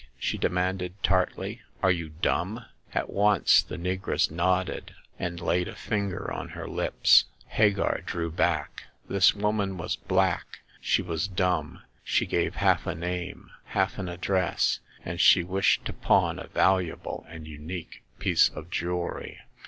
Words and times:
she 0.17 0.35
demanded, 0.35 0.95
tartly." 1.03 1.61
Are 1.83 1.91
you 1.91 2.09
dumb?" 2.09 2.65
At 2.95 3.11
once 3.11 3.61
the 3.61 3.77
negress 3.77 4.31
nodded, 4.31 4.95
and 5.19 5.39
laid 5.39 5.67
a 5.67 5.73
fovgg.t 5.73 5.75
64. 5.75 5.89
Hagar 5.89 6.15
of 6.15 6.15
the 6.15 6.15
Pawn 6.15 6.33
Shop. 6.33 6.37
on 6.39 6.49
her 6.57 6.67
lips. 6.67 7.25
Hagar 7.49 8.01
drew 8.03 8.31
back. 8.31 8.83
This 9.07 9.35
woman 9.35 9.77
was 9.77 9.97
black, 9.97 10.61
she 10.79 11.03
was 11.03 11.27
dumb, 11.27 11.83
she 12.03 12.25
gave 12.25 12.55
half 12.55 12.87
a 12.87 12.95
name, 12.95 13.51
half 13.65 13.99
an 13.99 14.09
address, 14.09 14.79
and 15.05 15.21
she 15.21 15.43
wished 15.43 15.85
to 15.85 15.93
pawn 15.93 16.39
a 16.39 16.47
valu 16.47 16.93
able 16.93 17.27
and 17.29 17.45
unique 17.47 18.01
piece 18.17 18.49
of 18.49 18.71
jewelry. 18.71 19.37